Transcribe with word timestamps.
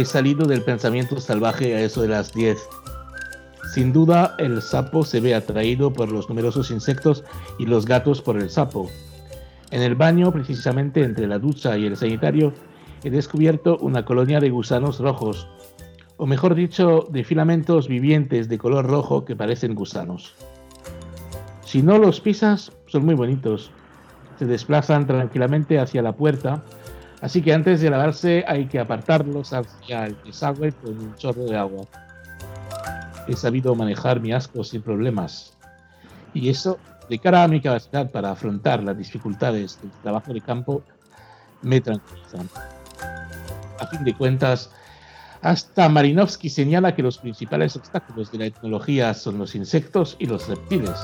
he 0.00 0.04
salido 0.04 0.46
del 0.46 0.62
pensamiento 0.62 1.18
salvaje 1.20 1.74
a 1.74 1.80
eso 1.80 2.02
de 2.02 2.08
las 2.08 2.32
10. 2.32 2.58
Sin 3.72 3.94
duda, 3.94 4.34
el 4.38 4.60
sapo 4.60 5.04
se 5.04 5.20
ve 5.20 5.34
atraído 5.34 5.90
por 5.92 6.12
los 6.12 6.28
numerosos 6.28 6.70
insectos 6.70 7.24
y 7.58 7.64
los 7.64 7.86
gatos 7.86 8.20
por 8.20 8.36
el 8.36 8.50
sapo. 8.50 8.90
En 9.70 9.82
el 9.82 9.94
baño, 9.94 10.30
precisamente 10.32 11.02
entre 11.02 11.26
la 11.26 11.38
ducha 11.38 11.78
y 11.78 11.86
el 11.86 11.96
sanitario, 11.96 12.52
he 13.04 13.10
descubierto 13.10 13.78
una 13.78 14.04
colonia 14.04 14.38
de 14.38 14.50
gusanos 14.50 15.00
rojos, 15.00 15.48
o 16.18 16.26
mejor 16.26 16.54
dicho, 16.54 17.06
de 17.10 17.24
filamentos 17.24 17.88
vivientes 17.88 18.48
de 18.48 18.58
color 18.58 18.86
rojo 18.86 19.24
que 19.24 19.34
parecen 19.34 19.74
gusanos. 19.74 20.34
Si 21.64 21.82
no 21.82 21.98
los 21.98 22.20
pisas, 22.20 22.70
son 22.86 23.06
muy 23.06 23.14
bonitos. 23.14 23.70
Se 24.38 24.44
desplazan 24.44 25.06
tranquilamente 25.06 25.78
hacia 25.78 26.02
la 26.02 26.12
puerta, 26.12 26.64
así 27.26 27.42
que 27.42 27.52
antes 27.52 27.80
de 27.80 27.90
lavarse 27.90 28.44
hay 28.46 28.66
que 28.66 28.78
apartarlos 28.78 29.52
hacia 29.52 30.06
el 30.06 30.16
desagüe 30.24 30.70
con 30.70 30.96
un 30.96 31.14
chorro 31.16 31.44
de 31.44 31.56
agua. 31.56 31.84
He 33.26 33.34
sabido 33.34 33.74
manejar 33.74 34.20
mi 34.20 34.32
asco 34.32 34.62
sin 34.62 34.80
problemas. 34.80 35.52
Y 36.34 36.48
eso, 36.48 36.78
de 37.10 37.18
cara 37.18 37.42
a 37.42 37.48
mi 37.48 37.60
capacidad 37.60 38.08
para 38.12 38.30
afrontar 38.30 38.84
las 38.84 38.96
dificultades 38.96 39.76
del 39.82 39.90
trabajo 40.02 40.32
de 40.32 40.40
campo, 40.40 40.84
me 41.62 41.80
tranquiliza. 41.80 42.38
A 43.80 43.86
fin 43.88 44.04
de 44.04 44.14
cuentas, 44.14 44.70
hasta 45.42 45.88
Marinovsky 45.88 46.48
señala 46.48 46.94
que 46.94 47.02
los 47.02 47.18
principales 47.18 47.74
obstáculos 47.74 48.30
de 48.30 48.38
la 48.38 48.46
etnología 48.46 49.12
son 49.14 49.38
los 49.38 49.56
insectos 49.56 50.14
y 50.20 50.26
los 50.26 50.46
reptiles. 50.46 50.94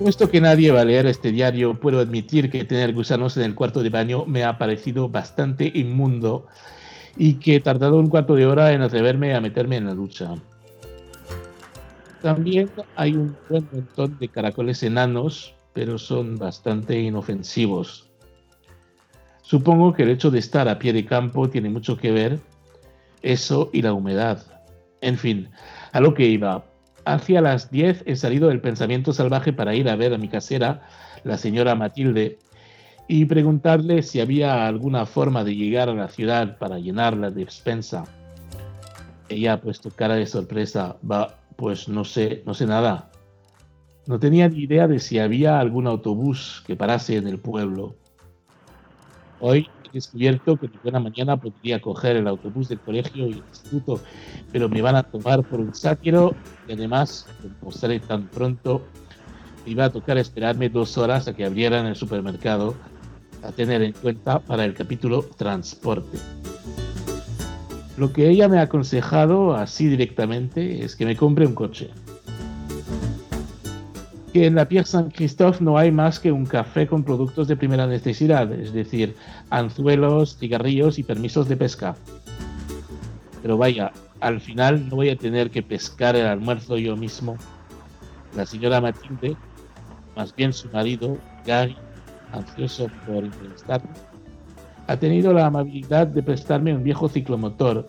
Puesto 0.00 0.30
que 0.30 0.40
nadie 0.40 0.70
va 0.70 0.80
a 0.80 0.84
leer 0.86 1.04
este 1.04 1.30
diario, 1.30 1.78
puedo 1.78 2.00
admitir 2.00 2.50
que 2.50 2.64
tener 2.64 2.94
gusanos 2.94 3.36
en 3.36 3.42
el 3.42 3.54
cuarto 3.54 3.82
de 3.82 3.90
baño 3.90 4.24
me 4.24 4.44
ha 4.44 4.56
parecido 4.56 5.10
bastante 5.10 5.70
inmundo 5.74 6.46
y 7.18 7.34
que 7.34 7.56
he 7.56 7.60
tardado 7.60 7.98
un 7.98 8.08
cuarto 8.08 8.34
de 8.34 8.46
hora 8.46 8.72
en 8.72 8.80
atreverme 8.80 9.34
a 9.34 9.42
meterme 9.42 9.76
en 9.76 9.84
la 9.84 9.94
ducha. 9.94 10.36
También 12.22 12.70
hay 12.96 13.12
un 13.12 13.36
buen 13.50 13.68
montón 13.70 14.18
de 14.18 14.28
caracoles 14.28 14.82
enanos, 14.82 15.54
pero 15.74 15.98
son 15.98 16.38
bastante 16.38 16.98
inofensivos. 16.98 18.08
Supongo 19.42 19.92
que 19.92 20.04
el 20.04 20.10
hecho 20.12 20.30
de 20.30 20.38
estar 20.38 20.66
a 20.66 20.78
pie 20.78 20.94
de 20.94 21.04
campo 21.04 21.50
tiene 21.50 21.68
mucho 21.68 21.98
que 21.98 22.10
ver, 22.10 22.40
eso 23.20 23.68
y 23.70 23.82
la 23.82 23.92
humedad. 23.92 24.46
En 25.02 25.18
fin, 25.18 25.50
a 25.92 26.00
lo 26.00 26.14
que 26.14 26.24
iba. 26.24 26.69
Hacia 27.10 27.40
las 27.40 27.72
10 27.72 28.04
he 28.06 28.14
salido 28.14 28.50
del 28.50 28.60
pensamiento 28.60 29.12
salvaje 29.12 29.52
para 29.52 29.74
ir 29.74 29.88
a 29.88 29.96
ver 29.96 30.14
a 30.14 30.18
mi 30.18 30.28
casera, 30.28 30.86
la 31.24 31.38
señora 31.38 31.74
Matilde, 31.74 32.38
y 33.08 33.24
preguntarle 33.24 34.04
si 34.04 34.20
había 34.20 34.68
alguna 34.68 35.06
forma 35.06 35.42
de 35.42 35.56
llegar 35.56 35.88
a 35.88 35.94
la 35.94 36.06
ciudad 36.06 36.56
para 36.58 36.78
llenar 36.78 37.16
la 37.16 37.32
despensa. 37.32 38.04
Ella 39.28 39.54
ha 39.54 39.60
puesto 39.60 39.90
cara 39.90 40.14
de 40.14 40.26
sorpresa. 40.26 40.98
Va, 41.08 41.34
pues 41.56 41.88
no 41.88 42.04
sé, 42.04 42.44
no 42.46 42.54
sé 42.54 42.66
nada. 42.66 43.10
No 44.06 44.20
tenía 44.20 44.48
ni 44.48 44.60
idea 44.60 44.86
de 44.86 45.00
si 45.00 45.18
había 45.18 45.58
algún 45.58 45.88
autobús 45.88 46.62
que 46.64 46.76
parase 46.76 47.16
en 47.16 47.26
el 47.26 47.40
pueblo. 47.40 47.96
Hoy 49.40 49.66
descubierto 49.92 50.56
que 50.56 50.70
buena 50.82 51.00
mañana 51.00 51.36
podría 51.36 51.80
coger 51.80 52.16
el 52.16 52.26
autobús 52.26 52.68
del 52.68 52.80
colegio 52.80 53.26
y 53.26 53.32
el 53.32 53.38
instituto, 53.38 54.00
pero 54.52 54.68
me 54.68 54.82
van 54.82 54.96
a 54.96 55.02
tomar 55.02 55.42
por 55.42 55.60
un 55.60 55.74
sátiro 55.74 56.34
y 56.68 56.72
además, 56.72 57.26
sale 57.70 58.00
tan 58.00 58.28
pronto, 58.28 58.82
me 59.64 59.72
iba 59.72 59.84
a 59.86 59.90
tocar 59.90 60.18
esperarme 60.18 60.68
dos 60.68 60.96
horas 60.98 61.28
a 61.28 61.34
que 61.34 61.44
abrieran 61.44 61.86
el 61.86 61.96
supermercado 61.96 62.74
a 63.42 63.52
tener 63.52 63.82
en 63.82 63.92
cuenta 63.92 64.38
para 64.40 64.64
el 64.64 64.74
capítulo 64.74 65.22
transporte. 65.36 66.18
Lo 67.96 68.12
que 68.12 68.28
ella 68.28 68.48
me 68.48 68.58
ha 68.58 68.62
aconsejado 68.62 69.54
así 69.54 69.86
directamente 69.86 70.84
es 70.84 70.96
que 70.96 71.04
me 71.04 71.16
compre 71.16 71.46
un 71.46 71.54
coche 71.54 71.90
que 74.32 74.46
en 74.46 74.54
la 74.54 74.66
Pierre 74.66 74.86
Saint-Christophe 74.86 75.62
no 75.62 75.76
hay 75.76 75.90
más 75.90 76.20
que 76.20 76.30
un 76.30 76.46
café 76.46 76.86
con 76.86 77.02
productos 77.02 77.48
de 77.48 77.56
primera 77.56 77.86
necesidad, 77.86 78.52
es 78.52 78.72
decir, 78.72 79.16
anzuelos, 79.50 80.36
cigarrillos 80.38 80.98
y 80.98 81.02
permisos 81.02 81.48
de 81.48 81.56
pesca. 81.56 81.96
Pero 83.42 83.56
vaya, 83.56 83.92
al 84.20 84.40
final 84.40 84.88
no 84.88 84.96
voy 84.96 85.08
a 85.08 85.16
tener 85.16 85.50
que 85.50 85.62
pescar 85.62 86.14
el 86.14 86.26
almuerzo 86.26 86.76
yo 86.76 86.96
mismo. 86.96 87.36
La 88.36 88.46
señora 88.46 88.80
Matilde, 88.80 89.36
más 90.16 90.34
bien 90.36 90.52
su 90.52 90.68
marido, 90.68 91.18
Gary, 91.44 91.76
ansioso 92.32 92.86
por 93.06 93.24
entrevistarme, 93.24 93.90
ha 94.86 94.96
tenido 94.96 95.32
la 95.32 95.46
amabilidad 95.46 96.06
de 96.06 96.22
prestarme 96.22 96.74
un 96.74 96.84
viejo 96.84 97.08
ciclomotor, 97.08 97.88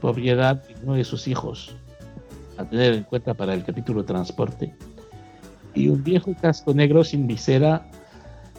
propiedad 0.00 0.56
de 0.66 0.74
uno 0.82 0.94
de 0.94 1.04
sus 1.04 1.28
hijos, 1.28 1.76
a 2.56 2.64
tener 2.64 2.94
en 2.94 3.04
cuenta 3.04 3.34
para 3.34 3.54
el 3.54 3.64
capítulo 3.64 4.04
transporte 4.04 4.74
y 5.74 5.88
un 5.88 6.02
viejo 6.02 6.34
casco 6.40 6.74
negro 6.74 7.04
sin 7.04 7.26
visera 7.26 7.86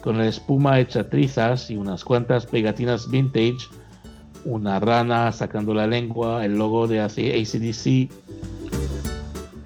con 0.02 0.18
la 0.18 0.26
espuma 0.26 0.80
hecha 0.80 1.08
trizas 1.08 1.70
y 1.70 1.76
unas 1.76 2.04
cuantas 2.04 2.46
pegatinas 2.46 3.10
vintage, 3.10 3.68
una 4.44 4.80
rana 4.80 5.30
sacando 5.32 5.74
la 5.74 5.86
lengua, 5.86 6.44
el 6.44 6.56
logo 6.56 6.86
de 6.86 7.00
ACDC. 7.00 8.10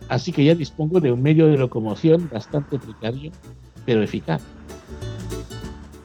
Así 0.09 0.33
que 0.33 0.45
ya 0.45 0.55
dispongo 0.55 1.01
de 1.01 1.13
un 1.13 1.23
medio 1.23 1.47
de 1.47 1.57
locomoción 1.57 2.29
bastante 2.33 2.79
precario, 2.79 3.31
pero 3.87 4.03
eficaz. 4.03 4.43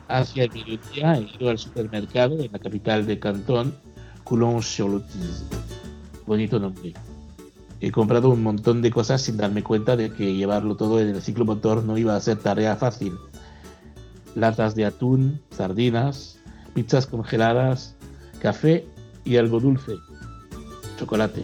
Hacia 0.07 0.43
el 0.43 0.51
mediodía 0.51 1.15
he 1.15 1.35
ido 1.35 1.49
al 1.49 1.57
supermercado 1.57 2.39
en 2.39 2.51
la 2.51 2.59
capital 2.59 3.05
del 3.05 3.19
cantón, 3.19 3.75
Coulon-sur-Lotis. 4.23 5.45
Bonito 6.25 6.59
nombre 6.59 6.93
he 7.81 7.91
comprado 7.91 8.29
un 8.29 8.43
montón 8.43 8.81
de 8.81 8.91
cosas 8.91 9.21
sin 9.21 9.37
darme 9.37 9.63
cuenta 9.63 9.95
de 9.95 10.11
que 10.11 10.35
llevarlo 10.35 10.75
todo 10.75 10.99
en 10.99 11.09
el 11.09 11.21
ciclomotor 11.21 11.83
no 11.83 11.97
iba 11.97 12.15
a 12.15 12.19
ser 12.19 12.37
tarea 12.37 12.75
fácil. 12.75 13.13
Latas 14.35 14.75
de 14.75 14.85
atún, 14.85 15.41
sardinas, 15.51 16.39
pizzas 16.73 17.07
congeladas, 17.07 17.95
café 18.41 18.85
y 19.23 19.37
algo 19.37 19.59
dulce, 19.59 19.93
chocolate. 20.97 21.43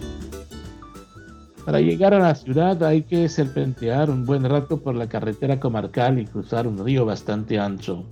Para 1.66 1.80
llegar 1.80 2.14
a 2.14 2.20
la 2.20 2.36
ciudad 2.36 2.84
hay 2.84 3.02
que 3.02 3.28
serpentear 3.28 4.12
un 4.12 4.26
buen 4.26 4.44
rato 4.44 4.82
por 4.82 4.94
la 4.96 5.08
carretera 5.08 5.60
comarcal 5.60 6.20
y 6.20 6.26
cruzar 6.26 6.68
un 6.68 6.78
río 6.84 7.06
bastante 7.06 7.58
ancho. 7.58 8.04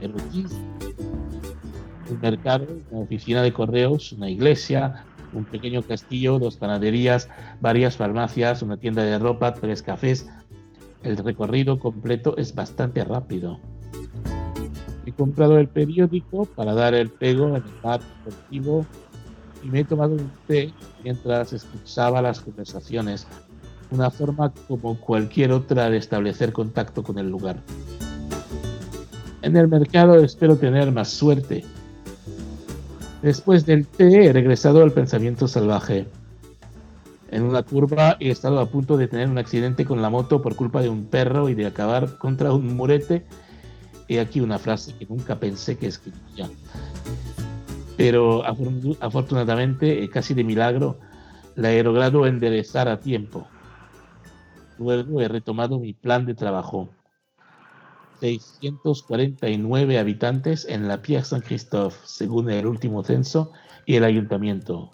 El 0.00 0.12
mercado, 2.20 2.66
una 2.90 3.02
oficina 3.02 3.42
de 3.42 3.52
correos, 3.52 4.12
una 4.12 4.28
iglesia, 4.28 5.06
un 5.32 5.44
pequeño 5.44 5.82
castillo, 5.82 6.38
dos 6.38 6.56
panaderías, 6.56 7.28
varias 7.60 7.96
farmacias, 7.96 8.62
una 8.62 8.76
tienda 8.76 9.02
de 9.02 9.18
ropa, 9.18 9.54
tres 9.54 9.82
cafés. 9.82 10.28
El 11.02 11.16
recorrido 11.16 11.78
completo 11.78 12.36
es 12.36 12.54
bastante 12.54 13.04
rápido. 13.04 13.60
He 15.04 15.12
comprado 15.12 15.58
el 15.58 15.68
periódico 15.68 16.46
para 16.46 16.74
dar 16.74 16.94
el 16.94 17.10
pego 17.10 17.48
en 17.48 17.56
el 17.56 17.62
bar 17.82 18.00
deportivo 18.00 18.84
y 19.62 19.68
me 19.68 19.80
he 19.80 19.84
tomado 19.84 20.14
un 20.14 20.30
té 20.46 20.72
mientras 21.04 21.52
escuchaba 21.52 22.20
las 22.20 22.40
conversaciones, 22.40 23.26
una 23.90 24.10
forma 24.10 24.52
como 24.66 24.98
cualquier 24.98 25.52
otra 25.52 25.90
de 25.90 25.98
establecer 25.98 26.52
contacto 26.52 27.02
con 27.02 27.18
el 27.18 27.28
lugar. 27.28 27.62
En 29.42 29.56
el 29.56 29.68
mercado 29.68 30.18
espero 30.24 30.56
tener 30.56 30.90
más 30.90 31.08
suerte 31.08 31.64
Después 33.26 33.66
del 33.66 33.88
té 33.88 34.26
he 34.26 34.32
regresado 34.32 34.84
al 34.84 34.92
pensamiento 34.92 35.48
salvaje. 35.48 36.06
En 37.32 37.42
una 37.42 37.64
curva 37.64 38.16
he 38.20 38.30
estado 38.30 38.60
a 38.60 38.66
punto 38.66 38.96
de 38.96 39.08
tener 39.08 39.28
un 39.28 39.36
accidente 39.36 39.84
con 39.84 40.00
la 40.00 40.10
moto 40.10 40.40
por 40.40 40.54
culpa 40.54 40.80
de 40.80 40.88
un 40.88 41.06
perro 41.06 41.48
y 41.48 41.54
de 41.54 41.66
acabar 41.66 42.18
contra 42.18 42.52
un 42.52 42.76
murete. 42.76 43.26
He 44.06 44.20
aquí 44.20 44.40
una 44.40 44.60
frase 44.60 44.94
que 44.96 45.06
nunca 45.06 45.40
pensé 45.40 45.76
que 45.76 45.88
escribiría. 45.88 46.48
Pero 47.96 48.44
afortunadamente, 48.44 50.08
casi 50.08 50.32
de 50.32 50.44
milagro, 50.44 50.96
la 51.56 51.72
he 51.72 51.82
logrado 51.82 52.28
enderezar 52.28 52.88
a 52.88 53.00
tiempo. 53.00 53.48
Luego 54.78 55.20
he 55.20 55.26
retomado 55.26 55.80
mi 55.80 55.94
plan 55.94 56.26
de 56.26 56.34
trabajo. 56.36 56.90
649 58.20 59.98
habitantes 59.98 60.66
en 60.68 60.88
la 60.88 61.02
Pierre 61.02 61.24
Saint-Christophe, 61.24 61.96
según 62.04 62.50
el 62.50 62.66
último 62.66 63.02
censo, 63.02 63.52
y 63.84 63.96
el 63.96 64.04
ayuntamiento. 64.04 64.90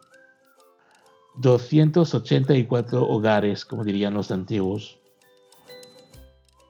284 1.37 3.03
hogares, 3.03 3.65
como 3.65 3.85
dirían 3.85 4.15
los 4.15 4.31
antiguos. 4.31 4.99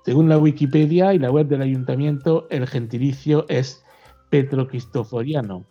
Según 0.04 0.28
la 0.28 0.38
Wikipedia 0.38 1.14
y 1.14 1.18
la 1.18 1.30
web 1.30 1.48
del 1.48 1.62
ayuntamiento, 1.62 2.46
el 2.50 2.66
gentilicio 2.66 3.46
es 3.48 3.84
petrocristoforiano. 4.30 5.64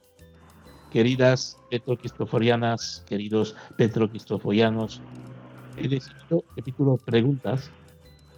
Queridas 0.89 1.57
petrocristoforianas, 1.69 3.03
queridos 3.07 3.55
petrocristoforianos, 3.77 5.01
he 5.77 5.87
decidido 5.87 6.43
capítulo 6.55 6.97
preguntas 6.97 7.71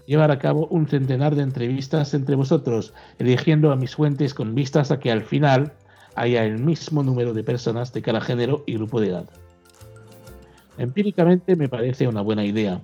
llevar 0.05 0.31
a 0.31 0.39
cabo 0.39 0.67
un 0.67 0.87
centenar 0.87 1.35
de 1.35 1.43
entrevistas 1.43 2.13
entre 2.13 2.35
vosotros, 2.35 2.93
eligiendo 3.19 3.71
a 3.71 3.75
mis 3.75 3.95
fuentes 3.95 4.33
con 4.33 4.55
vistas 4.55 4.91
a 4.91 4.99
que 4.99 5.11
al 5.11 5.23
final 5.23 5.73
haya 6.15 6.45
el 6.45 6.59
mismo 6.59 7.03
número 7.03 7.33
de 7.33 7.43
personas 7.43 7.93
de 7.93 8.01
cada 8.01 8.21
género 8.21 8.63
y 8.65 8.75
grupo 8.75 9.01
de 9.01 9.09
edad. 9.09 9.29
Empíricamente 10.77 11.55
me 11.55 11.69
parece 11.69 12.07
una 12.07 12.21
buena 12.21 12.43
idea. 12.43 12.81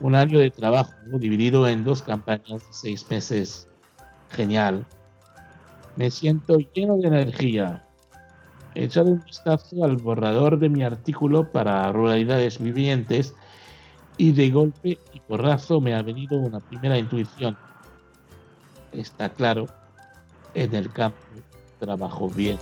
Un 0.00 0.14
año 0.14 0.38
de 0.38 0.50
trabajo 0.50 0.92
dividido 1.18 1.66
en 1.68 1.84
dos 1.84 2.02
campañas 2.02 2.66
de 2.66 2.72
seis 2.72 3.06
meses. 3.10 3.68
Genial. 4.30 4.84
Me 5.96 6.10
siento 6.10 6.58
lleno 6.74 6.96
de 6.98 7.08
energía. 7.08 7.84
He 8.74 8.84
echado 8.84 9.10
un 9.10 9.24
vistazo 9.24 9.84
al 9.84 9.96
borrador 9.96 10.58
de 10.58 10.68
mi 10.68 10.82
artículo 10.82 11.50
para 11.52 11.90
ruralidades 11.92 12.60
vivientes 12.60 13.34
y 14.16 14.32
de 14.32 14.50
golpe 14.50 14.98
y 15.12 15.20
porrazo 15.20 15.80
me 15.80 15.94
ha 15.94 16.02
venido 16.02 16.38
una 16.38 16.60
primera 16.60 16.98
intuición. 16.98 17.56
Está 18.92 19.28
claro, 19.28 19.66
en 20.54 20.74
el 20.74 20.92
campo 20.92 21.18
trabajo 21.78 22.30
bien. 22.30 22.58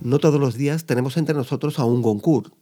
No 0.00 0.18
todos 0.18 0.40
los 0.40 0.56
días 0.56 0.86
tenemos 0.86 1.16
entre 1.16 1.34
nosotros 1.34 1.78
a 1.78 1.84
un 1.84 2.00
Goncourt. 2.00 2.54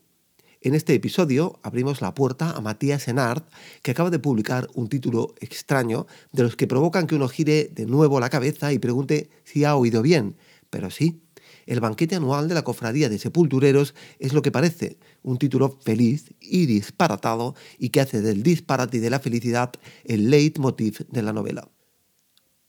En 0.60 0.74
este 0.74 0.92
episodio 0.92 1.60
abrimos 1.62 2.02
la 2.02 2.14
puerta 2.14 2.50
a 2.50 2.60
Matías 2.60 3.06
Enard, 3.06 3.44
que 3.82 3.92
acaba 3.92 4.10
de 4.10 4.18
publicar 4.18 4.66
un 4.74 4.88
título 4.88 5.34
extraño 5.38 6.08
de 6.32 6.42
los 6.42 6.56
que 6.56 6.66
provocan 6.66 7.06
que 7.06 7.14
uno 7.14 7.28
gire 7.28 7.70
de 7.72 7.86
nuevo 7.86 8.18
la 8.18 8.28
cabeza 8.28 8.72
y 8.72 8.80
pregunte 8.80 9.30
si 9.44 9.64
ha 9.64 9.76
oído 9.76 10.02
bien. 10.02 10.34
Pero 10.70 10.90
sí, 10.90 11.22
el 11.66 11.80
banquete 11.80 12.16
anual 12.16 12.48
de 12.48 12.54
la 12.54 12.62
Cofradía 12.62 13.08
de 13.08 13.18
Sepultureros 13.18 13.94
es 14.18 14.32
lo 14.32 14.42
que 14.42 14.52
parece, 14.52 14.98
un 15.22 15.38
título 15.38 15.78
feliz 15.82 16.34
y 16.40 16.66
disparatado 16.66 17.54
y 17.78 17.90
que 17.90 18.00
hace 18.00 18.20
del 18.20 18.42
disparate 18.42 18.98
y 18.98 19.00
de 19.00 19.10
la 19.10 19.20
felicidad 19.20 19.72
el 20.04 20.30
leitmotiv 20.30 21.06
de 21.08 21.22
la 21.22 21.32
novela. 21.32 21.68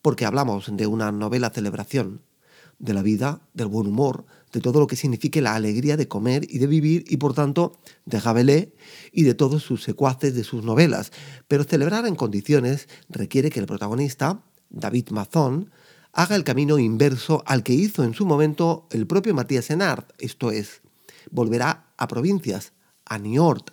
Porque 0.02 0.26
hablamos 0.26 0.76
de 0.76 0.88
una 0.88 1.12
novela 1.12 1.50
celebración, 1.50 2.22
de 2.80 2.94
la 2.94 3.04
vida, 3.04 3.42
del 3.54 3.68
buen 3.68 3.88
humor, 3.88 4.26
de 4.54 4.62
todo 4.62 4.80
lo 4.80 4.88
que 4.88 4.96
signifique 4.96 5.42
la 5.42 5.56
alegría 5.56 5.98
de 5.98 6.08
comer 6.08 6.48
y 6.50 6.60
de 6.60 6.68
vivir 6.68 7.04
y 7.08 7.18
por 7.18 7.34
tanto 7.34 7.78
de 8.06 8.20
Rabelais 8.20 8.70
y 9.12 9.24
de 9.24 9.34
todos 9.34 9.64
sus 9.64 9.84
secuaces 9.84 10.34
de 10.34 10.46
sus 10.46 10.64
novelas. 10.64 11.12
Pero 11.48 11.66
celebrar 11.66 12.08
en 12.08 12.16
condiciones 12.16 12.88
requiere 13.10 13.50
que 13.50 13.60
el 13.60 13.66
protagonista, 13.66 14.44
David 14.70 15.10
Mazón, 15.10 15.72
haga 16.20 16.36
el 16.36 16.44
camino 16.44 16.78
inverso 16.80 17.44
al 17.46 17.64
que 17.64 17.72
hizo 17.72 18.04
en 18.04 18.14
su 18.14 18.26
momento 18.26 18.90
el 18.92 19.08
propio 19.08 19.34
Matías 19.34 19.70
Enard, 19.70 20.04
esto 20.18 20.52
es, 20.52 20.82
volverá 21.32 21.94
a 21.96 22.10
provincias, 22.10 22.74
a 23.06 23.18
Niort, 23.18 23.70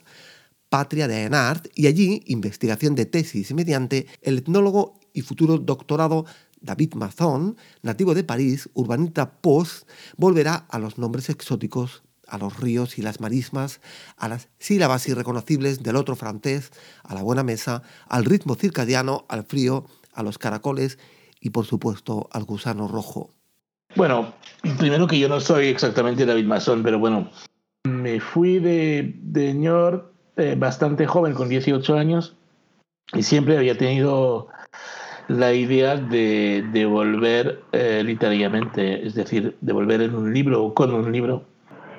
patria 0.69 1.09
de 1.09 1.25
Enard, 1.25 1.67
y 1.75 1.89
allí, 1.89 2.23
investigación 2.27 2.95
de 2.95 3.05
tesis 3.05 3.53
mediante, 3.53 4.07
el 4.23 4.39
etnólogo 4.39 5.01
y 5.13 5.23
futuro 5.23 5.59
doctorado 5.59 6.25
David 6.61 6.95
Mazón, 6.95 7.57
nativo 7.83 8.15
de 8.15 8.23
París, 8.23 8.71
urbanita 8.75 9.41
post, 9.41 9.89
volverá 10.17 10.67
a 10.71 10.79
los 10.79 10.99
nombres 10.99 11.31
exóticos, 11.31 12.05
a 12.29 12.39
los 12.39 12.61
ríos 12.61 12.97
y 12.97 13.03
las 13.03 13.19
marismas, 13.19 13.81
a 14.17 14.29
las 14.29 14.51
sílabas 14.61 15.09
irreconocibles 15.09 15.83
del 15.83 15.97
otro 15.97 16.15
francés, 16.15 16.71
a 17.03 17.13
la 17.13 17.23
buena 17.23 17.43
mesa, 17.43 17.83
al 18.09 18.25
ritmo 18.25 18.55
circadiano, 18.55 19.27
al 19.29 19.45
frío, 19.45 19.85
a 20.13 20.23
los 20.23 20.39
caracoles 20.39 20.97
y 21.41 21.51
por 21.51 21.65
supuesto 21.65 22.29
al 22.33 22.45
gusano 22.45 22.89
rojo. 22.89 23.31
Bueno, 23.95 24.35
primero 24.79 25.07
que 25.07 25.19
yo 25.19 25.29
no 25.29 25.41
soy 25.41 25.69
exactamente 25.69 26.27
David 26.27 26.47
Mazón, 26.47 26.83
pero 26.83 26.99
bueno, 26.99 27.31
me 27.85 28.21
fui 28.21 28.59
de, 28.59 29.15
de 29.23 29.61
York 29.61 30.13
eh, 30.37 30.55
bastante 30.59 31.07
joven, 31.07 31.33
con 31.35 31.49
18 31.49 31.97
años, 31.97 32.37
y 33.15 33.23
siempre 33.23 33.57
había 33.57 33.79
tenido 33.79 34.49
la 35.29 35.53
idea 35.53 35.97
de, 35.97 36.65
de 36.73 36.87
volver 36.87 37.63
eh, 37.73 38.03
literariamente, 38.05 39.07
es 39.07 39.15
decir, 39.15 39.57
de 39.61 39.73
volver 39.73 40.03
en 40.03 40.15
un 40.15 40.33
libro 40.33 40.65
o 40.65 40.75
con 40.75 40.93
un 40.93 41.11
libro. 41.11 41.45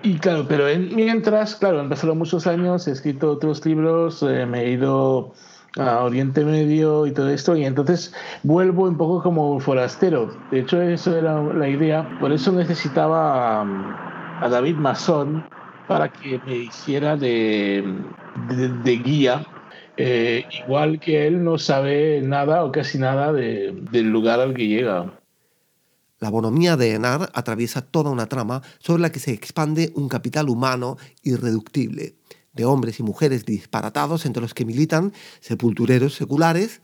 Y 0.03 0.19
claro, 0.19 0.45
pero 0.47 0.65
mientras, 0.93 1.55
claro, 1.55 1.79
han 1.79 1.89
pasado 1.89 2.13
muchos 2.13 2.45
años, 2.45 2.87
he 2.87 2.91
escrito 2.91 3.31
otros 3.31 3.65
libros, 3.65 4.21
eh, 4.23 4.45
me 4.45 4.63
he 4.63 4.71
ido 4.71 5.33
a 5.77 6.03
Oriente 6.03 6.43
Medio 6.43 7.05
y 7.05 7.11
todo 7.11 7.29
esto, 7.29 7.55
y 7.55 7.65
entonces 7.65 8.13
vuelvo 8.43 8.83
un 8.83 8.97
poco 8.97 9.21
como 9.23 9.59
forastero. 9.59 10.31
De 10.51 10.59
hecho, 10.59 10.81
eso 10.81 11.15
era 11.15 11.41
la 11.41 11.67
idea, 11.67 12.07
por 12.19 12.31
eso 12.31 12.51
necesitaba 12.51 13.61
a, 13.61 14.49
David 14.49 14.75
Masón 14.75 15.45
para 15.87 16.11
que 16.11 16.39
me 16.45 16.55
hiciera 16.55 17.15
de, 17.15 17.83
de 18.83 18.97
guía 18.97 19.45
eh, 19.97 20.45
igual 20.63 20.99
que 20.99 21.25
él 21.25 21.43
no 21.43 21.57
sabe 21.57 22.21
nada 22.21 22.63
o 22.63 22.71
casi 22.71 22.99
nada 22.99 23.33
del 23.33 24.11
lugar 24.11 24.39
al 24.39 24.53
que 24.53 24.67
llega. 24.67 25.11
La 26.19 26.29
bonomía 26.29 26.77
de 26.77 26.93
Enar 26.93 27.31
atraviesa 27.33 27.81
toda 27.81 28.11
una 28.11 28.27
trama 28.27 28.61
sobre 28.79 29.01
la 29.01 29.11
que 29.11 29.19
se 29.19 29.33
expande 29.33 29.91
un 29.95 30.07
capital 30.07 30.49
humano 30.49 30.97
irreductible, 31.23 32.15
de 32.57 32.65
hombres 32.65 32.99
y 32.99 33.03
mujeres 33.03 33.45
disparatados 33.45 34.25
entre 34.25 34.41
los 34.41 34.53
que 34.53 34.65
militan 34.65 35.13
sepultureros 35.39 36.15
seculares, 36.15 36.81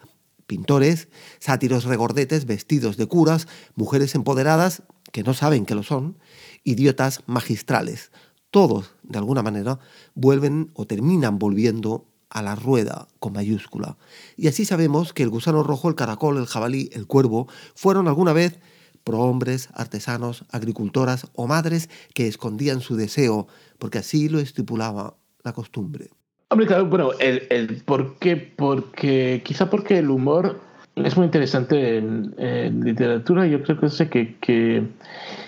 pintores, 0.47 1.09
sátiros 1.39 1.83
regordetes 1.83 2.45
vestidos 2.45 2.95
de 2.95 3.07
curas, 3.07 3.47
mujeres 3.75 4.15
empoderadas 4.15 4.83
que 5.11 5.23
no 5.23 5.33
saben 5.33 5.65
que 5.65 5.75
lo 5.75 5.83
son, 5.83 6.17
idiotas 6.63 7.23
magistrales. 7.27 8.11
Todos, 8.49 8.95
de 9.03 9.17
alguna 9.17 9.43
manera, 9.43 9.79
vuelven 10.15 10.71
o 10.75 10.85
terminan 10.85 11.39
volviendo 11.39 12.07
a 12.29 12.41
la 12.41 12.55
rueda 12.55 13.07
con 13.19 13.33
mayúscula. 13.33 13.97
Y 14.37 14.47
así 14.47 14.65
sabemos 14.65 15.13
que 15.13 15.23
el 15.23 15.29
gusano 15.29 15.63
rojo, 15.63 15.89
el 15.89 15.95
caracol, 15.95 16.37
el 16.37 16.47
jabalí, 16.47 16.89
el 16.93 17.05
cuervo 17.05 17.47
fueron 17.75 18.07
alguna 18.07 18.33
vez 18.33 18.59
prohombres, 19.03 19.69
artesanos, 19.73 20.45
agricultoras 20.49 21.27
o 21.33 21.47
madres 21.47 21.89
que 22.13 22.27
escondían 22.27 22.81
su 22.81 22.95
deseo, 22.95 23.47
porque 23.77 23.99
así 23.99 24.29
lo 24.29 24.39
estipulaba 24.39 25.17
la 25.43 25.53
costumbre. 25.53 26.07
Hombre, 26.49 26.67
claro, 26.67 26.85
bueno, 26.85 27.11
el, 27.19 27.81
por 27.85 28.17
qué, 28.17 28.35
porque 28.37 29.41
quizá 29.43 29.69
porque 29.69 29.97
el 29.97 30.09
humor 30.09 30.59
es 30.95 31.17
muy 31.17 31.25
interesante 31.25 31.97
en, 31.97 32.81
literatura. 32.81 33.47
Yo 33.47 33.63
creo 33.63 33.79
que, 33.79 33.89
sé 33.89 34.09
que, 34.09 34.35
que, 34.39 34.83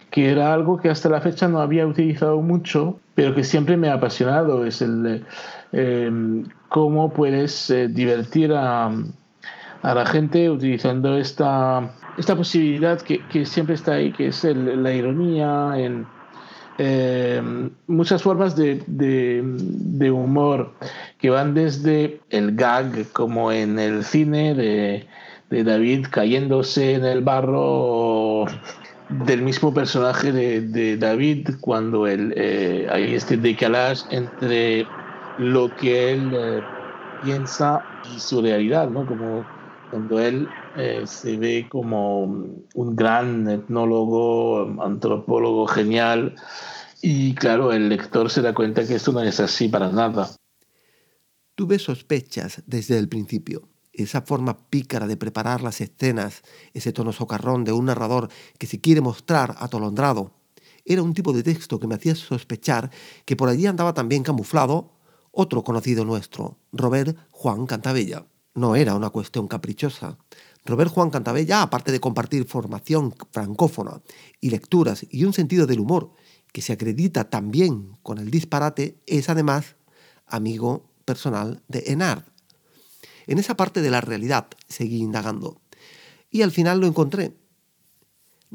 que, 0.09 0.31
era 0.31 0.53
algo 0.53 0.77
que 0.77 0.89
hasta 0.89 1.09
la 1.09 1.21
fecha 1.21 1.47
no 1.47 1.61
había 1.61 1.85
utilizado 1.85 2.41
mucho, 2.41 2.99
pero 3.13 3.35
que 3.35 3.43
siempre 3.43 3.77
me 3.77 3.89
ha 3.89 3.93
apasionado. 3.93 4.65
Es 4.65 4.81
el 4.81 5.23
eh, 5.71 6.43
cómo 6.69 7.13
puedes 7.13 7.69
eh, 7.69 7.87
divertir 7.87 8.51
a, 8.53 8.91
la 9.83 10.05
gente 10.07 10.49
utilizando 10.49 11.15
esta, 11.17 11.93
esta 12.17 12.35
posibilidad 12.35 12.99
que, 13.01 13.45
siempre 13.45 13.75
está 13.75 13.93
ahí, 13.93 14.11
que 14.11 14.27
es 14.27 14.43
la 14.43 14.91
ironía, 14.91 15.73
en 15.75 16.07
eh, 16.77 17.41
muchas 17.87 18.21
formas 18.21 18.55
de, 18.55 20.11
humor 20.11 20.73
que 21.19 21.29
van 21.29 21.53
desde 21.53 22.19
el 22.29 22.55
gag, 22.55 23.11
como 23.13 23.51
en 23.51 23.79
el 23.79 24.03
cine 24.03 24.53
de, 24.53 25.07
David 25.49 26.07
cayéndose 26.11 26.95
en 26.95 27.05
el 27.05 27.21
barro 27.21 28.45
del 29.09 29.41
mismo 29.41 29.73
personaje 29.73 30.31
de, 30.33 30.97
David 30.97 31.49
cuando 31.61 32.07
él, 32.07 32.33
eh, 32.35 32.87
hay 32.91 33.13
este 33.13 33.37
decalage 33.37 34.03
entre 34.09 34.85
lo 35.37 35.73
que 35.75 36.13
él 36.13 36.31
eh, 36.33 36.61
piensa 37.23 37.83
y 38.13 38.19
su 38.19 38.41
realidad, 38.41 38.89
¿no? 38.89 39.05
Como 39.05 39.45
cuando 39.89 40.19
él 40.19 40.47
eh, 40.77 41.03
se 41.05 41.37
ve 41.37 41.67
como 41.69 42.23
un 42.23 42.95
gran 42.95 43.47
etnólogo, 43.49 44.81
antropólogo 44.81 45.67
genial, 45.67 46.35
y 47.01 47.35
claro, 47.35 47.71
el 47.71 47.89
lector 47.89 48.29
se 48.29 48.41
da 48.41 48.53
cuenta 48.53 48.85
que 48.87 48.95
esto 48.95 49.11
no 49.11 49.21
es 49.21 49.39
así 49.39 49.67
para 49.67 49.91
nada. 49.91 50.29
Tuve 51.55 51.79
sospechas 51.79 52.63
desde 52.65 52.97
el 52.97 53.07
principio. 53.07 53.69
Esa 53.93 54.23
forma 54.23 54.69
pícara 54.69 55.07
de 55.07 55.15
preparar 55.15 55.61
las 55.61 55.79
escenas, 55.79 56.41
ese 56.73 56.91
tono 56.91 57.13
socarrón 57.13 57.63
de 57.63 57.71
un 57.71 57.85
narrador 57.85 58.29
que 58.57 58.67
se 58.67 58.81
quiere 58.81 59.01
mostrar 59.01 59.55
atolondrado, 59.59 60.33
era 60.83 61.01
un 61.01 61.13
tipo 61.13 61.33
de 61.33 61.43
texto 61.43 61.79
que 61.79 61.87
me 61.87 61.95
hacía 61.95 62.13
sospechar 62.13 62.91
que 63.25 63.35
por 63.35 63.49
allí 63.49 63.65
andaba 63.65 63.93
también 63.93 64.23
camuflado 64.23 64.91
otro 65.31 65.63
conocido 65.63 66.05
nuestro, 66.05 66.59
Robert 66.71 67.17
Juan 67.31 67.65
Cantabella. 67.65 68.25
No 68.55 68.77
era 68.77 68.95
una 68.95 69.09
cuestión 69.09 69.47
caprichosa. 69.47 70.17
Robert 70.63 70.89
Juan 70.89 71.09
Cantabella, 71.11 71.61
aparte 71.61 71.91
de 71.91 71.99
compartir 71.99 72.47
formación 72.47 73.13
francófona 73.31 74.01
y 74.39 74.49
lecturas 74.49 75.05
y 75.09 75.25
un 75.25 75.33
sentido 75.33 75.67
del 75.67 75.81
humor 75.81 76.11
que 76.53 76.61
se 76.61 76.71
acredita 76.71 77.29
también 77.29 77.97
con 78.01 78.17
el 78.17 78.31
disparate, 78.31 78.97
es 79.05 79.29
además 79.29 79.75
amigo 80.25 80.89
personal 81.03 81.61
de 81.67 81.83
Enard. 81.87 82.23
En 83.27 83.39
esa 83.39 83.57
parte 83.57 83.81
de 83.81 83.91
la 83.91 83.99
realidad 83.99 84.47
seguí 84.69 84.99
indagando 84.99 85.61
y 86.31 86.41
al 86.41 86.51
final 86.51 86.79
lo 86.79 86.87
encontré. 86.87 87.35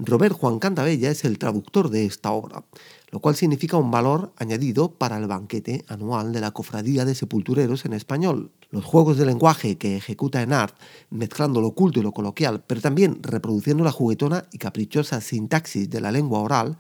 Robert 0.03 0.35
Juan 0.35 0.59
Cantabella 0.59 1.11
es 1.11 1.27
el 1.27 1.39
traductor 1.39 1.91
de 1.91 2.07
esta 2.07 2.33
obra, 2.33 2.65
lo 3.11 3.21
cual 3.21 3.37
significa 3.37 3.77
un 3.77 3.91
valor 3.91 4.33
añadido 4.37 4.93
para 4.93 5.19
el 5.19 5.27
banquete 5.27 5.85
anual 5.89 6.33
de 6.33 6.41
la 6.41 6.53
Cofradía 6.53 7.05
de 7.05 7.15
Sepultureros 7.15 7.85
en 7.85 7.93
español. 7.93 8.51
Los 8.71 8.87
juegos 8.87 9.19
de 9.19 9.27
lenguaje 9.27 9.77
que 9.77 9.97
ejecuta 9.97 10.41
en 10.41 10.55
art, 10.55 10.75
mezclando 11.11 11.61
lo 11.61 11.69
oculto 11.69 12.01
y 12.01 12.03
lo 12.03 12.13
coloquial, 12.13 12.65
pero 12.67 12.81
también 12.81 13.23
reproduciendo 13.23 13.85
la 13.85 13.93
juguetona 13.93 14.47
y 14.53 14.57
caprichosa 14.57 15.21
sintaxis 15.21 15.91
de 15.91 16.01
la 16.01 16.13
lengua 16.13 16.41
oral, 16.41 16.79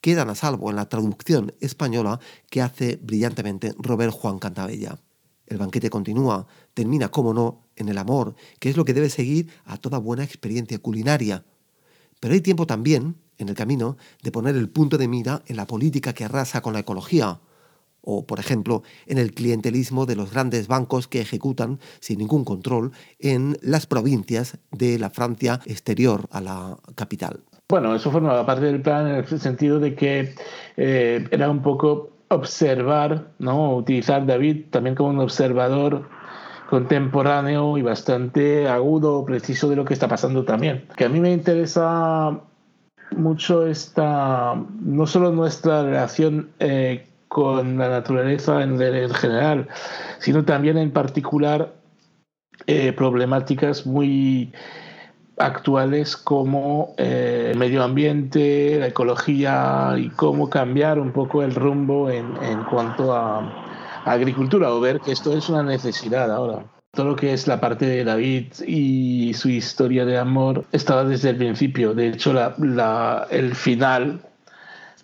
quedan 0.00 0.30
a 0.30 0.36
salvo 0.36 0.70
en 0.70 0.76
la 0.76 0.88
traducción 0.88 1.52
española 1.58 2.20
que 2.50 2.62
hace 2.62 3.00
brillantemente 3.02 3.74
Robert 3.78 4.12
Juan 4.12 4.38
Cantabella. 4.38 5.00
El 5.48 5.58
banquete 5.58 5.90
continúa, 5.90 6.46
termina, 6.74 7.10
como 7.10 7.34
no, 7.34 7.66
en 7.74 7.88
el 7.88 7.98
amor, 7.98 8.36
que 8.60 8.70
es 8.70 8.76
lo 8.76 8.84
que 8.84 8.94
debe 8.94 9.10
seguir 9.10 9.50
a 9.64 9.76
toda 9.76 9.98
buena 9.98 10.22
experiencia 10.22 10.78
culinaria, 10.78 11.44
pero 12.20 12.34
hay 12.34 12.40
tiempo 12.40 12.66
también, 12.66 13.16
en 13.38 13.48
el 13.48 13.54
camino, 13.54 13.96
de 14.22 14.30
poner 14.30 14.54
el 14.54 14.68
punto 14.68 14.98
de 14.98 15.08
mira 15.08 15.42
en 15.46 15.56
la 15.56 15.66
política 15.66 16.12
que 16.12 16.24
arrasa 16.24 16.60
con 16.60 16.74
la 16.74 16.80
ecología, 16.80 17.40
o, 18.02 18.26
por 18.26 18.38
ejemplo, 18.38 18.82
en 19.06 19.18
el 19.18 19.32
clientelismo 19.32 20.06
de 20.06 20.16
los 20.16 20.32
grandes 20.32 20.68
bancos 20.68 21.08
que 21.08 21.20
ejecutan 21.20 21.80
sin 22.00 22.18
ningún 22.18 22.44
control 22.44 22.92
en 23.18 23.58
las 23.62 23.86
provincias 23.86 24.58
de 24.70 24.98
la 24.98 25.10
Francia 25.10 25.60
exterior 25.66 26.26
a 26.30 26.40
la 26.40 26.78
capital. 26.94 27.40
Bueno, 27.68 27.94
eso 27.94 28.10
formaba 28.10 28.44
parte 28.46 28.66
del 28.66 28.82
plan 28.82 29.06
en 29.06 29.14
el 29.16 29.40
sentido 29.40 29.78
de 29.78 29.94
que 29.94 30.34
eh, 30.76 31.26
era 31.30 31.50
un 31.50 31.62
poco 31.62 32.10
observar, 32.28 33.32
¿no? 33.38 33.76
utilizar 33.76 34.26
David 34.26 34.66
también 34.70 34.94
como 34.96 35.10
un 35.10 35.18
observador 35.20 36.08
contemporáneo 36.70 37.76
y 37.76 37.82
bastante 37.82 38.68
agudo, 38.68 39.24
preciso 39.24 39.68
de 39.68 39.74
lo 39.74 39.84
que 39.84 39.92
está 39.92 40.06
pasando 40.06 40.44
también. 40.44 40.86
Que 40.96 41.04
a 41.04 41.08
mí 41.08 41.18
me 41.18 41.32
interesa 41.32 42.38
mucho 43.16 43.66
esta, 43.66 44.54
no 44.80 45.06
solo 45.08 45.32
nuestra 45.32 45.82
relación 45.82 46.50
eh, 46.60 47.08
con 47.26 47.76
la 47.76 47.88
naturaleza 47.88 48.62
en, 48.62 48.78
general, 49.10 49.66
sino 50.20 50.44
también 50.44 50.78
en 50.78 50.92
particular 50.92 51.72
eh, 52.68 52.92
problemáticas 52.92 53.84
muy 53.84 54.52
actuales 55.38 56.16
como 56.16 56.94
el 56.98 57.06
eh, 57.06 57.54
medio 57.56 57.82
ambiente, 57.82 58.78
la 58.78 58.86
ecología 58.86 59.94
y 59.98 60.10
cómo 60.10 60.48
cambiar 60.48 61.00
un 61.00 61.10
poco 61.10 61.42
el 61.42 61.52
rumbo 61.56 62.08
en 62.10 62.62
cuanto 62.70 63.12
a 63.12 63.69
agricultura 64.04 64.72
o 64.72 64.80
ver 64.80 65.00
que 65.00 65.12
esto 65.12 65.36
es 65.36 65.48
una 65.48 65.62
necesidad 65.62 66.30
ahora. 66.30 66.64
Todo 66.92 67.06
lo 67.10 67.16
que 67.16 67.32
es 67.32 67.46
la 67.46 67.60
parte 67.60 67.86
de 67.86 68.04
David 68.04 68.46
y 68.66 69.32
su 69.34 69.48
historia 69.48 70.04
de 70.04 70.18
amor 70.18 70.64
estaba 70.72 71.04
desde 71.04 71.30
el 71.30 71.36
principio. 71.36 71.94
De 71.94 72.08
hecho, 72.08 72.32
la, 72.32 73.26
el 73.30 73.54
final, 73.54 74.20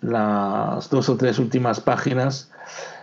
las 0.01 0.89
dos 0.89 1.07
o 1.07 1.15
tres 1.15 1.39
últimas 1.39 1.79
páginas, 1.79 2.51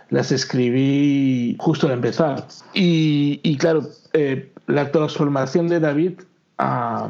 las 0.09 0.31
escribí 0.31 1.55
justo 1.59 1.87
al 1.87 1.93
empezar. 1.93 2.45
Y, 2.73 3.57
claro, 3.57 3.81
eh, 4.13 4.51
la 4.67 4.91
transformación 4.91 5.67
de 5.67 5.79
David 5.79 6.21
a, 6.59 7.09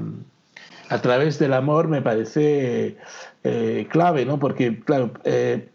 a, 0.90 1.02
través 1.02 1.40
del 1.40 1.54
amor 1.54 1.90
me 1.90 2.02
parece 2.02 2.96
eh, 3.44 3.88
clave, 3.90 4.26
¿no? 4.26 4.40
Porque, 4.40 4.80
claro, 4.80 5.12
eh, 5.26 5.70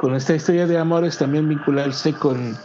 con 0.00 0.14
esta 0.14 0.34
historia 0.34 0.66
de 0.66 0.78
amor 0.78 1.06
también 1.18 1.46
vincularse 1.46 2.14
con, 2.14 2.56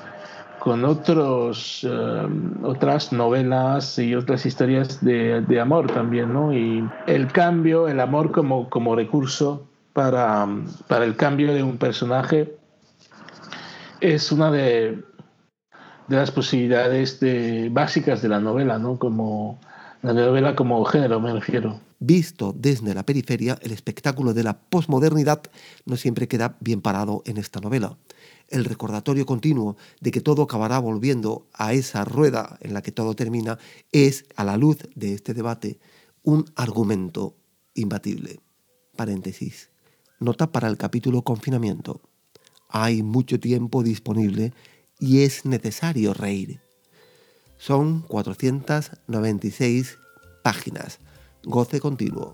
con 0.57 0.85
otros, 0.85 1.81
eh, 1.83 2.27
otras 2.63 3.11
novelas 3.11 3.99
y 3.99 4.15
otras 4.15 4.45
historias 4.45 5.03
de, 5.03 5.41
de, 5.41 5.59
amor 5.59 5.91
también, 5.91 6.31
¿no? 6.31 6.53
Y 6.53 6.89
el 7.07 7.29
cambio, 7.33 7.89
el 7.89 7.99
amor 7.99 8.31
como, 8.31 8.69
como 8.69 8.95
recurso 8.95 9.67
para, 9.91 10.47
para 10.87 11.03
el 11.03 11.17
cambio 11.17 11.53
de 11.53 11.61
un 11.61 11.77
personaje 11.77 12.55
es 13.99 14.31
una 14.31 14.49
de, 14.49 15.03
de 16.07 16.15
las 16.15 16.31
posibilidades 16.31 17.19
de, 17.19 17.67
básicas 17.69 18.21
de 18.21 18.29
la 18.29 18.39
novela, 18.39 18.79
¿no? 18.79 18.97
Como 18.97 19.59
la 20.03 20.13
novela 20.13 20.55
como 20.55 20.85
género, 20.85 21.19
me 21.19 21.33
refiero. 21.33 21.81
Visto 21.99 22.53
desde 22.57 22.93
la 22.93 23.05
periferia, 23.05 23.57
el 23.61 23.71
espectáculo 23.71 24.33
de 24.33 24.43
la 24.43 24.59
posmodernidad 24.59 25.43
no 25.85 25.95
siempre 25.95 26.27
queda 26.27 26.57
bien 26.59 26.81
parado 26.81 27.23
en 27.25 27.37
esta 27.37 27.61
novela. 27.61 27.97
El 28.49 28.65
recordatorio 28.65 29.25
continuo 29.25 29.77
de 30.01 30.11
que 30.11 30.21
todo 30.21 30.43
acabará 30.43 30.77
volviendo 30.79 31.47
a 31.53 31.73
esa 31.73 32.03
rueda 32.03 32.57
en 32.61 32.73
la 32.73 32.81
que 32.81 32.91
todo 32.91 33.15
termina 33.15 33.57
es, 33.91 34.25
a 34.35 34.43
la 34.43 34.57
luz 34.57 34.77
de 34.93 35.13
este 35.13 35.33
debate, 35.33 35.79
un 36.21 36.45
argumento 36.55 37.37
imbatible. 37.73 38.41
Paréntesis. 38.95 39.69
Nota 40.19 40.51
para 40.51 40.67
el 40.67 40.77
capítulo 40.77 41.23
confinamiento. 41.23 42.01
Hay 42.69 43.03
mucho 43.03 43.39
tiempo 43.39 43.83
disponible 43.83 44.53
y 44.99 45.21
es 45.21 45.45
necesario 45.45 46.13
reír. 46.13 46.59
Son 47.57 48.01
496 48.01 49.97
páginas 50.43 50.99
goce 51.45 51.79
continuo. 51.79 52.33